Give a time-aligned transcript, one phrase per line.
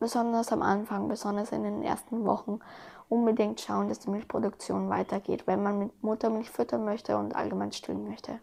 [0.00, 2.58] besonders am Anfang, besonders in den ersten Wochen,
[3.08, 8.08] unbedingt schauen, dass die Milchproduktion weitergeht, wenn man mit Muttermilch füttern möchte und allgemein stillen
[8.08, 8.40] möchte.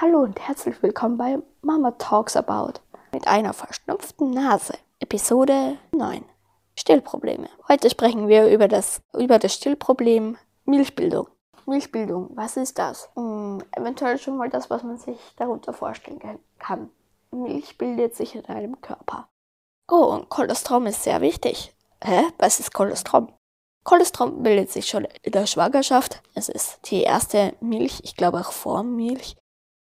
[0.00, 2.80] Hallo und herzlich willkommen bei Mama Talks About
[3.12, 4.74] mit einer verschnupften Nase.
[5.00, 6.24] Episode 9.
[6.76, 7.48] Stillprobleme.
[7.66, 11.26] Heute sprechen wir über das, über das Stillproblem Milchbildung.
[11.66, 13.10] Milchbildung, was ist das?
[13.16, 16.20] Hm, eventuell schon mal das, was man sich darunter vorstellen
[16.58, 16.90] kann.
[17.32, 19.28] Milch bildet sich in einem Körper.
[19.90, 21.74] Oh, und Kolostrum ist sehr wichtig.
[22.04, 22.24] Hä?
[22.36, 23.32] Was ist Kolostrum?
[23.84, 26.22] Kolostrum bildet sich schon in der Schwangerschaft.
[26.34, 29.34] Es ist die erste Milch, ich glaube auch Vormilch.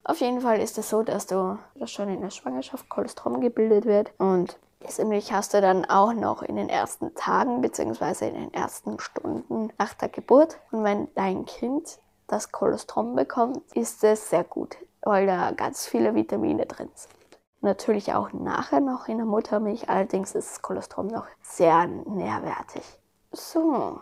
[0.05, 4.13] Auf jeden Fall ist es so, dass du schon in der Schwangerschaft Kolostrum gebildet wird
[4.17, 4.57] und
[4.88, 8.30] diese Milch hast du dann auch noch in den ersten Tagen bzw.
[8.30, 10.58] in den ersten Stunden nach der Geburt.
[10.71, 16.16] Und wenn dein Kind das Kolostrum bekommt, ist es sehr gut, weil da ganz viele
[16.16, 17.16] Vitamine drin sind.
[17.61, 22.83] Natürlich auch nachher noch in der Muttermilch, allerdings ist das Kolostrum noch sehr nährwertig.
[23.31, 23.99] So,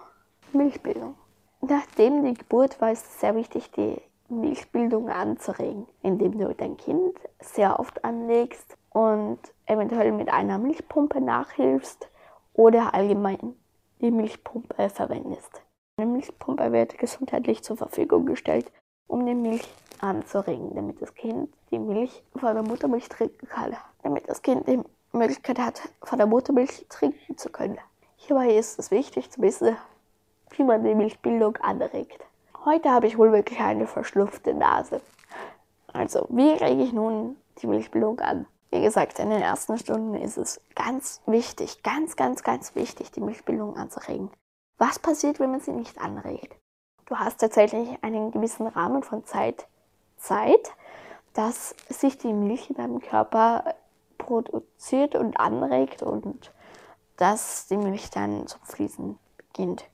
[0.51, 1.15] Milchbildung.
[1.61, 7.79] Nachdem die Geburt war es sehr wichtig, die Milchbildung anzuregen, indem du dein Kind sehr
[7.79, 12.09] oft anlegst und eventuell mit einer Milchpumpe nachhilfst
[12.53, 13.55] oder allgemein
[14.01, 15.63] die Milchpumpe verwendest.
[15.97, 18.71] Eine Milchpumpe wird gesundheitlich zur Verfügung gestellt,
[19.07, 19.67] um die Milch
[20.01, 24.81] anzuregen, damit das Kind die Milch von der Muttermilch trinken kann, damit das Kind die
[25.11, 27.77] Möglichkeit hat, von der Muttermilch trinken zu können.
[28.17, 29.75] Hierbei ist es wichtig zu wissen,
[30.51, 32.25] wie man die Milchbildung anregt.
[32.63, 35.01] Heute habe ich wohl wirklich eine verschlupfte Nase.
[35.93, 38.47] Also, wie rege ich nun die Milchbildung an?
[38.71, 43.21] Wie gesagt, in den ersten Stunden ist es ganz wichtig, ganz, ganz, ganz wichtig, die
[43.21, 44.29] Milchbildung anzuregen.
[44.77, 46.53] Was passiert, wenn man sie nicht anregt?
[47.05, 49.67] Du hast tatsächlich einen gewissen Rahmen von Zeit,
[50.17, 50.73] Zeit,
[51.33, 53.75] dass sich die Milch in deinem Körper
[54.17, 56.51] produziert und anregt und
[57.17, 59.85] dass die Milch dann zum Fließen beginnt.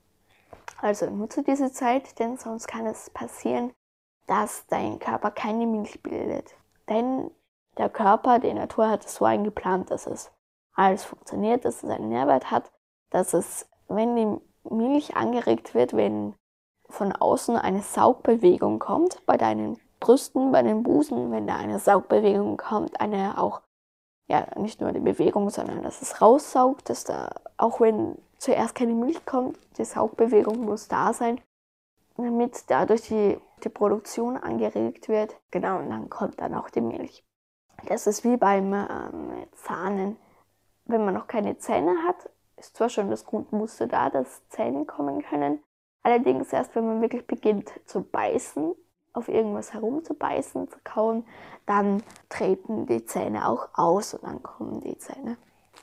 [0.80, 3.72] Also nutze diese Zeit, denn sonst kann es passieren,
[4.26, 6.54] dass dein Körper keine Milch bildet.
[6.88, 7.30] Denn
[7.78, 10.32] der Körper, die Natur hat es so eingeplant, dass es
[10.74, 12.72] alles funktioniert, dass es einen Nährwert hat,
[13.10, 16.34] dass es, wenn die Milch angeregt wird, wenn
[16.88, 22.56] von außen eine Saugbewegung kommt, bei deinen Brüsten, bei den Busen, wenn da eine Saugbewegung
[22.56, 23.62] kommt, eine auch,
[24.28, 28.94] ja, nicht nur die Bewegung, sondern dass es raussaugt, dass da, auch wenn zuerst keine
[28.94, 31.40] Milch kommt, die Saugbewegung muss da sein,
[32.16, 35.36] damit dadurch die, die Produktion angeregt wird.
[35.50, 37.24] Genau, und dann kommt dann auch die Milch.
[37.86, 40.16] Das ist wie beim ähm, Zahnen.
[40.84, 45.22] Wenn man noch keine Zähne hat, ist zwar schon das Grundmuster da, dass Zähne kommen
[45.22, 45.62] können,
[46.02, 48.74] Allerdings erst, wenn man wirklich beginnt zu beißen,
[49.12, 51.24] auf irgendwas herumzubeißen, zu kauen,
[51.66, 55.36] dann treten die Zähne auch aus und dann kommen die Zähne.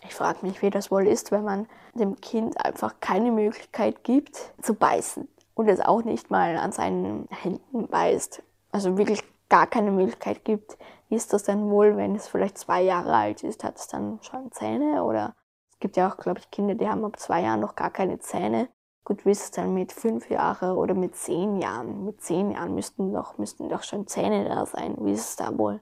[0.03, 4.53] Ich frage mich, wie das wohl ist, wenn man dem Kind einfach keine Möglichkeit gibt
[4.61, 8.41] zu beißen und es auch nicht mal an seinen Händen beißt.
[8.71, 10.77] Also wirklich gar keine Möglichkeit gibt.
[11.09, 13.63] Wie ist das denn wohl, wenn es vielleicht zwei Jahre alt ist?
[13.63, 15.03] Hat es dann schon Zähne?
[15.03, 15.35] Oder
[15.71, 18.19] es gibt ja auch, glaube ich, Kinder, die haben ab zwei Jahren noch gar keine
[18.19, 18.69] Zähne.
[19.09, 22.05] Gut, wie ist es dann mit fünf Jahren oder mit zehn Jahren?
[22.05, 24.95] Mit zehn Jahren müssten doch, müssten doch schon Zähne da sein.
[24.99, 25.81] Wie ist es da wohl?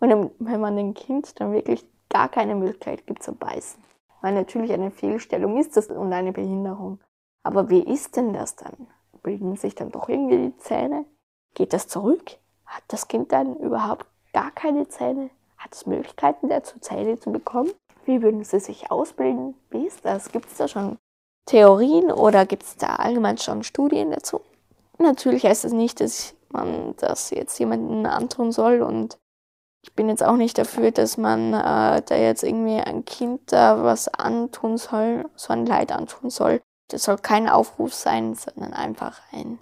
[0.00, 3.84] Und wenn man dem Kind dann wirklich gar keine Möglichkeit gibt zu beißen.
[4.22, 7.00] Weil natürlich eine Fehlstellung ist das und eine Behinderung.
[7.42, 8.86] Aber wie ist denn das dann?
[9.22, 11.04] Bilden sich dann doch irgendwie die Zähne?
[11.52, 12.38] Geht das zurück?
[12.64, 15.28] Hat das Kind dann überhaupt gar keine Zähne?
[15.58, 17.72] Hat es Möglichkeiten dazu, Zähne zu bekommen?
[18.06, 19.54] Wie würden sie sich ausbilden?
[19.68, 20.32] Wie ist das?
[20.32, 20.96] Gibt es da schon
[21.48, 24.42] Theorien oder gibt es da allgemein schon Studien dazu?
[24.98, 29.18] Natürlich heißt das nicht, dass man das jetzt jemandem antun soll und
[29.82, 33.82] ich bin jetzt auch nicht dafür, dass man äh, da jetzt irgendwie ein Kind da
[33.82, 36.60] was antun soll, so ein Leid antun soll.
[36.88, 39.58] Das soll kein Aufruf sein, sondern einfach ein,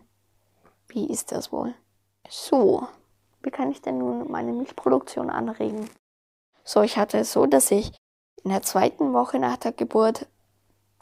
[0.89, 1.75] wie ist das wohl?
[2.29, 2.89] So,
[3.43, 5.89] wie kann ich denn nun meine Milchproduktion anregen?
[6.65, 7.93] So, ich hatte es so, dass ich
[8.43, 10.27] in der zweiten Woche nach der Geburt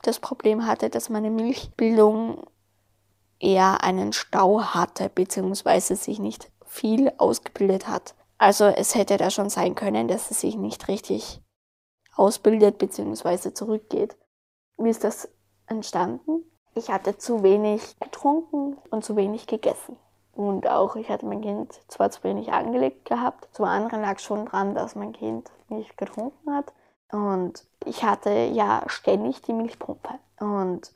[0.07, 2.45] das Problem hatte, dass meine Milchbildung
[3.41, 8.15] eher einen Stau hatte, beziehungsweise sich nicht viel ausgebildet hat.
[8.39, 11.41] Also es hätte da schon sein können, dass es sich nicht richtig
[12.17, 14.17] ausbildet, beziehungsweise zurückgeht.
[14.77, 15.29] Wie ist das
[15.67, 16.45] entstanden?
[16.75, 19.97] Ich hatte zu wenig getrunken und zu wenig gegessen.
[20.33, 24.47] Und auch ich hatte mein Kind zwar zu wenig angelegt gehabt, zum anderen lag schon
[24.47, 26.73] dran, dass mein Kind nicht getrunken hat.
[27.11, 30.19] Und ich hatte ja ständig die Milchpumpe.
[30.41, 30.93] Und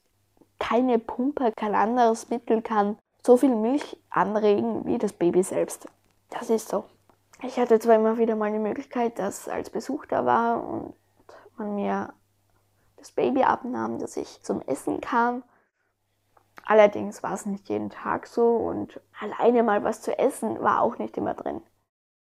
[0.58, 5.86] keine Pumpe, kein anderes Mittel kann so viel Milch anregen wie das Baby selbst.
[6.30, 6.84] Das ist so.
[7.42, 10.94] Ich hatte zwar immer wieder mal die Möglichkeit, dass als Besuch da war und
[11.56, 12.12] man mir
[12.96, 15.44] das Baby abnahm, dass ich zum Essen kam.
[16.64, 20.98] Allerdings war es nicht jeden Tag so und alleine mal was zu essen war auch
[20.98, 21.62] nicht immer drin.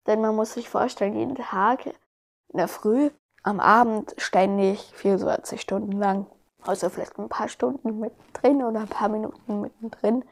[0.07, 3.09] Denn man muss sich vorstellen, jeden Tag in der Früh,
[3.43, 6.27] am Abend ständig 24 Stunden lang,
[6.63, 10.23] außer vielleicht ein paar Stunden mittendrin oder ein paar Minuten mittendrin,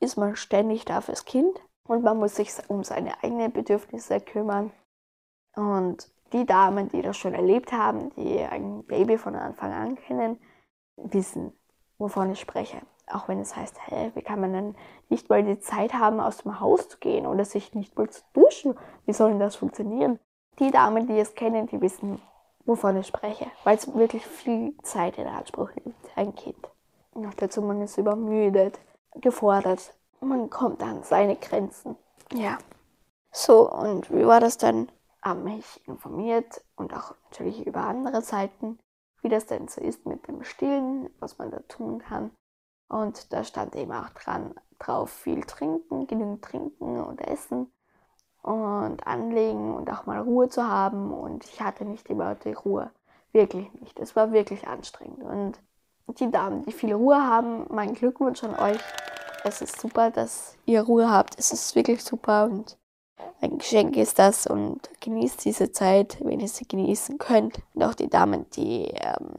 [0.00, 4.72] ist man ständig da fürs Kind und man muss sich um seine eigenen Bedürfnisse kümmern.
[5.54, 10.38] Und die Damen, die das schon erlebt haben, die ein Baby von Anfang an kennen,
[10.96, 11.52] wissen,
[11.98, 12.78] wovon ich spreche.
[13.06, 14.74] Auch wenn es heißt, hä, wie kann man denn
[15.08, 18.22] nicht mal die Zeit haben, aus dem Haus zu gehen oder sich nicht mal zu
[18.32, 18.76] duschen?
[19.04, 20.18] Wie soll denn das funktionieren?
[20.58, 22.20] Die Damen, die es kennen, die wissen,
[22.66, 26.68] wovon ich spreche, weil es wirklich viel Zeit in Anspruch nimmt, ein Kind.
[27.14, 28.78] Noch dazu, man ist übermüdet,
[29.14, 31.96] gefordert, man kommt an seine Grenzen.
[32.32, 32.58] Ja.
[33.32, 34.90] So, und wie war das dann?
[35.22, 38.78] Habe mich informiert und auch natürlich über andere Seiten,
[39.22, 42.30] wie das denn so ist mit dem Stillen, was man da tun kann.
[42.88, 47.72] Und da stand eben auch dran, drauf viel trinken, genügend trinken und essen
[48.46, 51.12] und anlegen und auch mal Ruhe zu haben.
[51.12, 52.90] Und ich hatte nicht immer die Ruhe.
[53.32, 53.98] Wirklich nicht.
[53.98, 55.22] Es war wirklich anstrengend.
[55.22, 55.58] Und
[56.20, 58.80] die Damen, die viel Ruhe haben, mein Glückwunsch an euch.
[59.44, 61.38] Es ist super, dass ihr Ruhe habt.
[61.38, 62.78] Es ist wirklich super und
[63.40, 67.60] ein Geschenk ist das und genießt diese Zeit, wenn ihr sie genießen könnt.
[67.74, 69.34] Und auch die Damen, die ähm,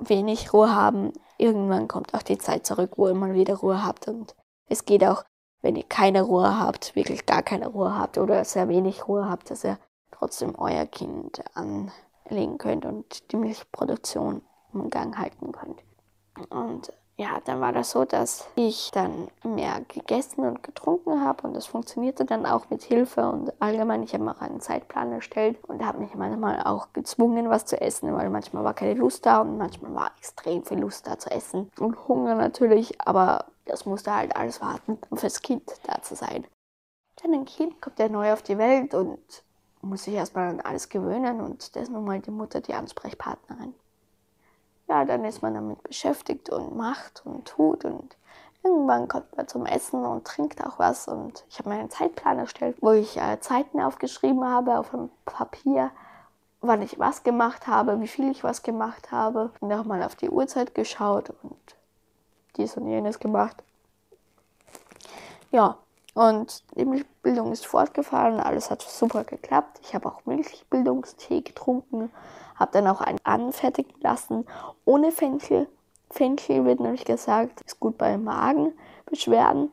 [0.00, 4.08] wenig Ruhe haben, irgendwann kommt auch die Zeit zurück, wo ihr mal wieder Ruhe habt.
[4.08, 4.34] Und
[4.66, 5.24] es geht auch
[5.62, 9.50] wenn ihr keine Ruhe habt, wirklich gar keine Ruhe habt oder sehr wenig Ruhe habt,
[9.50, 9.78] dass ihr
[10.10, 14.42] trotzdem euer Kind anlegen könnt und die Milchproduktion
[14.74, 15.82] im Gang halten könnt.
[16.50, 21.54] Und ja, dann war das so, dass ich dann mehr gegessen und getrunken habe und
[21.54, 25.62] das funktionierte dann auch mit Hilfe und allgemein, ich habe mir auch einen Zeitplan erstellt
[25.68, 29.42] und habe mich manchmal auch gezwungen, was zu essen, weil manchmal war keine Lust da
[29.42, 34.14] und manchmal war extrem viel Lust da zu essen und Hunger natürlich, aber das musste
[34.14, 36.46] halt alles warten, um fürs Kind da zu sein.
[37.22, 39.44] Denn ein Kind kommt ja neu auf die Welt und
[39.82, 43.74] muss sich erstmal an alles gewöhnen und das ist nun mal die Mutter die Ansprechpartnerin.
[44.88, 48.16] Ja, dann ist man damit beschäftigt und macht und tut und
[48.62, 52.38] irgendwann kommt man zum Essen und trinkt auch was und ich habe mir einen Zeitplan
[52.38, 55.90] erstellt, wo ich äh, Zeiten aufgeschrieben habe auf einem Papier,
[56.60, 60.14] wann ich was gemacht habe, wie viel ich was gemacht habe und auch mal auf
[60.14, 61.76] die Uhrzeit geschaut und
[62.56, 63.62] dies und jenes gemacht.
[65.50, 65.78] Ja,
[66.14, 69.80] und die Milchbildung ist fortgefahren, alles hat super geklappt.
[69.82, 72.10] Ich habe auch Milchbildungstee getrunken,
[72.56, 74.46] habe dann auch einen anfertigen lassen
[74.84, 75.68] ohne Fenchel.
[76.10, 79.70] Fenchel wird nämlich gesagt, ist gut bei Magenbeschwerden.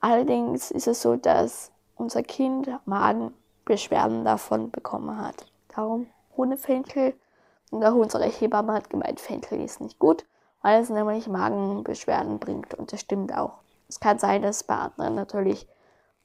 [0.00, 5.46] Allerdings ist es so, dass unser Kind Magenbeschwerden davon bekommen hat.
[5.74, 7.14] Darum ohne Fenchel.
[7.70, 10.24] Und auch unsere Hebamme hat gemeint, Fenchel ist nicht gut
[10.68, 13.54] weil es nämlich Magenbeschwerden bringt und das stimmt auch.
[13.88, 15.66] Es kann sein, dass bei anderen natürlich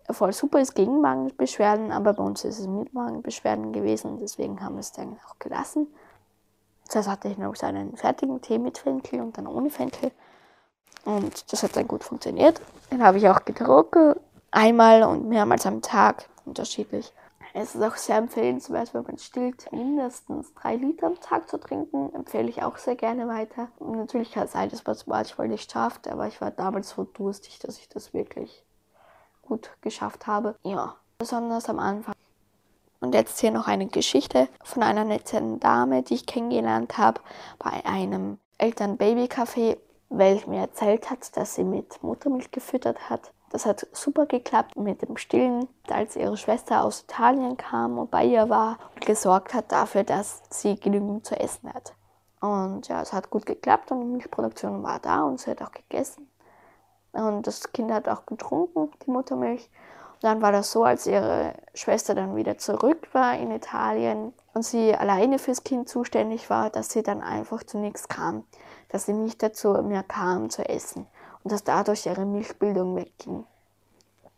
[0.10, 4.75] voll super ist gegen Magenbeschwerden, aber bei uns ist es mit Magenbeschwerden gewesen, deswegen haben
[4.75, 5.88] wir es dann auch gelassen.
[6.90, 10.12] Zuerst hatte ich noch so einen fertigen Tee mit Fenchel und dann ohne Fenchel.
[11.06, 12.60] Und das hat dann gut funktioniert.
[12.92, 14.16] Den habe ich auch getrunken,
[14.51, 17.13] einmal und mehrmals am Tag, unterschiedlich.
[17.55, 22.11] Es ist auch sehr empfehlenswert, wenn man stillt, mindestens drei Liter am Tag zu trinken.
[22.15, 23.67] Empfehle ich auch sehr gerne weiter.
[23.77, 26.89] Und natürlich kann es sein, dass man es manchmal nicht schafft, aber ich war damals
[26.89, 28.65] so durstig, dass ich das wirklich
[29.43, 30.55] gut geschafft habe.
[30.63, 32.15] Ja, besonders am Anfang.
[33.01, 37.22] Und jetzt hier noch eine Geschichte von einer netten Dame, die ich kennengelernt habe
[37.60, 39.77] bei einem Eltern-Baby-Café,
[40.10, 43.31] welche mir erzählt hat, dass sie mit Muttermilch gefüttert hat.
[43.53, 48.25] Das hat super geklappt mit dem Stillen, als ihre Schwester aus Italien kam und bei
[48.25, 51.93] ihr war und gesorgt hat dafür, dass sie genügend zu essen hat.
[52.41, 55.72] Und ja, es hat gut geklappt und die Milchproduktion war da und sie hat auch
[55.72, 56.27] gegessen.
[57.12, 59.69] Und das Kind hat auch getrunken, die Muttermilch.
[60.13, 64.65] Und dann war das so, als ihre Schwester dann wieder zurück war in Italien und
[64.65, 68.45] sie alleine fürs Kind zuständig war, dass sie dann einfach zu nichts kam,
[68.89, 71.05] dass sie nicht dazu mehr kam zu essen
[71.43, 73.45] und dass dadurch ihre Milchbildung wegging.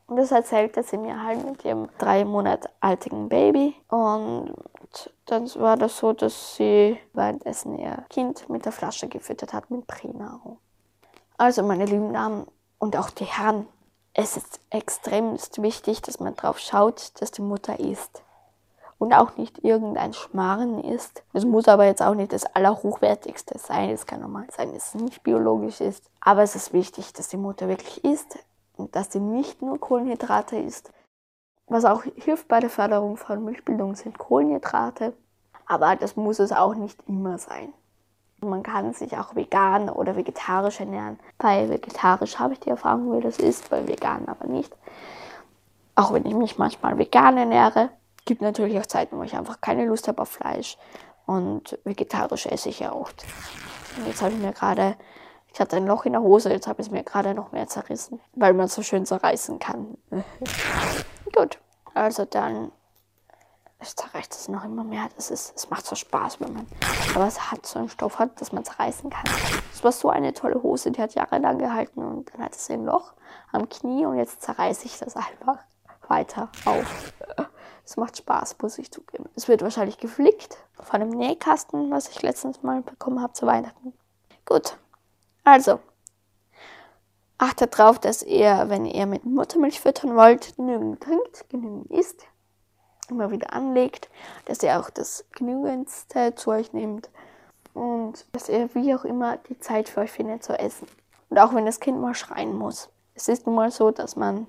[0.08, 3.76] Und das erzählte sie mir halt mit ihrem drei Monate altigen Baby.
[3.90, 4.54] Und
[5.26, 9.88] dann war das so, dass sie währenddessen ihr Kind mit der Flasche gefüttert hat mit
[9.88, 10.60] Pränahrung.
[11.38, 12.46] Also meine lieben Damen
[12.78, 13.68] und auch die Herren,
[14.14, 18.22] es ist extrem wichtig, dass man darauf schaut, dass die Mutter isst
[18.98, 21.24] und auch nicht irgendein Schmarren ist.
[21.34, 23.90] Es muss aber jetzt auch nicht das Allerhochwertigste sein.
[23.90, 26.10] Es kann normal sein, dass es nicht biologisch ist.
[26.22, 28.40] Aber es ist wichtig, dass die Mutter wirklich isst
[28.78, 30.92] und dass sie nicht nur Kohlenhydrate isst.
[31.68, 35.14] Was auch hilft bei der Förderung von Milchbildung sind Kohlenhydrate.
[35.66, 37.74] Aber das muss es auch nicht immer sein.
[38.42, 41.20] Man kann sich auch vegan oder vegetarisch ernähren.
[41.38, 44.76] Bei vegetarisch habe ich die Erfahrung, wie das ist, bei vegan aber nicht.
[45.96, 47.90] Auch wenn ich mich manchmal vegan ernähre,
[48.26, 50.78] gibt natürlich auch Zeiten, wo ich einfach keine Lust habe auf Fleisch.
[51.26, 53.26] Und vegetarisch esse ich ja oft.
[53.98, 54.96] Und jetzt habe ich mir gerade,
[55.52, 57.68] ich hatte ein Loch in der Hose, jetzt habe ich es mir gerade noch mehr
[57.68, 59.98] zerrissen, weil man es so schön zerreißen kann.
[61.34, 61.60] Gut,
[61.94, 62.72] also dann
[63.80, 65.10] es zerreißt es noch immer mehr.
[65.16, 66.68] Das ist, es macht so Spaß, wenn man
[67.14, 69.26] aber es hat so einen Stoff hat, dass man zerreißen kann.
[69.74, 72.86] Es war so eine tolle Hose, die hat jahrelang gehalten und dann hat es ein
[72.86, 73.14] Loch
[73.52, 75.60] am Knie und jetzt zerreiße ich das einfach
[76.08, 77.14] weiter auf.
[77.86, 79.30] Es macht Spaß, muss ich zugeben.
[79.36, 83.94] Es wird wahrscheinlich geflickt von einem Nähkasten, was ich letztens mal bekommen habe zu Weihnachten.
[84.46, 84.78] Gut,
[85.44, 85.80] also
[87.38, 92.26] achtet darauf, dass ihr, wenn ihr mit Muttermilch füttern wollt, genügend trinkt, genügend isst,
[93.10, 94.10] immer wieder anlegt,
[94.46, 97.10] dass ihr auch das genügendste zu euch nehmt
[97.74, 100.88] und dass ihr wie auch immer die Zeit für euch findet zu essen.
[101.30, 102.90] Und auch wenn das Kind mal schreien muss.
[103.14, 104.48] Es ist nun mal so, dass man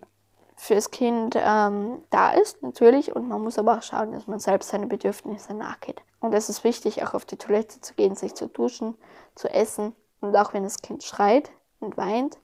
[0.56, 4.70] fürs Kind ähm, da ist, natürlich, und man muss aber auch schauen, dass man selbst
[4.70, 6.02] seine Bedürfnisse nachgeht.
[6.18, 8.96] Und es ist wichtig, auch auf die Toilette zu gehen, sich zu duschen,
[9.34, 9.94] zu essen.
[10.20, 12.38] Und auch wenn das Kind schreit und weint,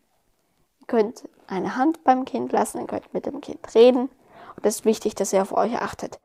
[0.80, 4.10] ihr könnt eine Hand beim Kind lassen, ihr könnt mit dem Kind reden.
[4.56, 6.20] Und es ist wichtig, dass ihr auf euch achtet.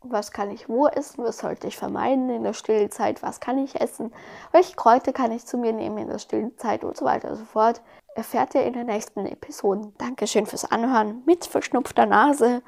[0.00, 1.24] Was kann ich wo essen?
[1.24, 3.24] Was sollte ich vermeiden in der Stillzeit?
[3.24, 4.12] Was kann ich essen?
[4.52, 7.44] Welche Kräuter kann ich zu mir nehmen in der Stillzeit und so weiter und so
[7.44, 7.82] fort?
[8.16, 9.94] Erfährt ihr in den nächsten Episoden.
[9.98, 12.62] Dankeschön fürs Anhören mit verschnupfter Nase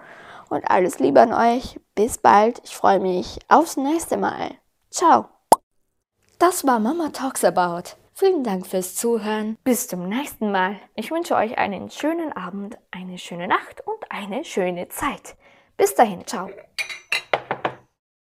[0.50, 1.80] und alles Liebe an euch.
[1.94, 2.60] Bis bald.
[2.64, 4.50] Ich freue mich aufs nächste Mal.
[4.90, 5.28] Ciao.
[6.38, 7.96] Das war Mama Talks About.
[8.14, 9.56] Vielen Dank fürs Zuhören.
[9.64, 10.76] Bis zum nächsten Mal.
[10.94, 15.36] Ich wünsche euch einen schönen Abend, eine schöne Nacht und eine schöne Zeit.
[15.76, 16.50] Bis dahin, ciao.